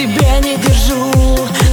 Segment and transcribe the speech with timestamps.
[0.00, 1.12] тебя не держу.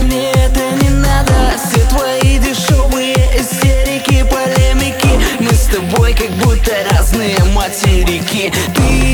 [0.03, 1.33] Мне это не надо.
[1.55, 5.19] Все твои дешевые истерики, полемики.
[5.39, 8.51] Мы с тобой как будто разные материки.
[8.75, 9.06] Ты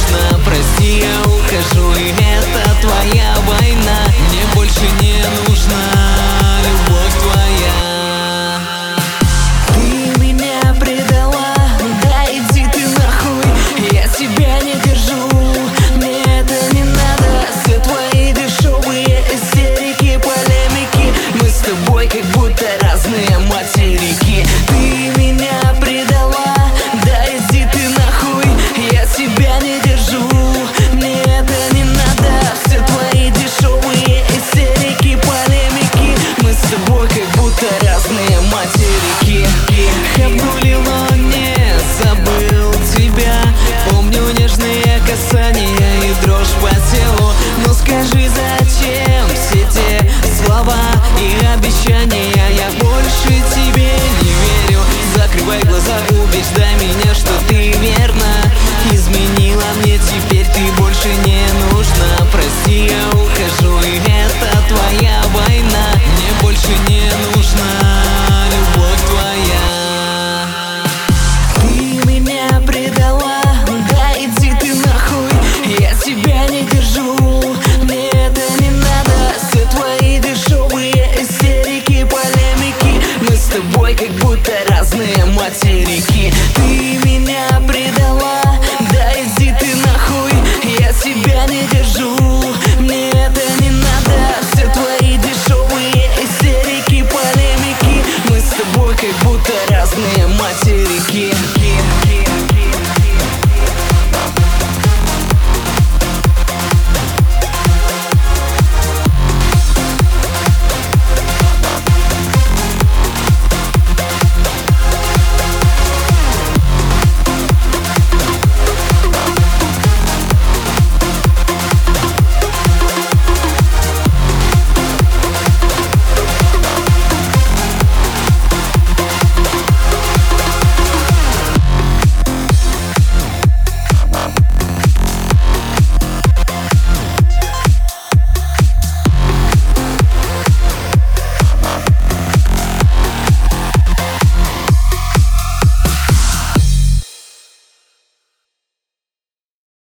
[0.00, 5.99] нужно Прости, я ухожу, и это твоя война Мне больше не нужно.
[48.02, 48.29] Скажи
[84.30, 86.32] будто разные материки.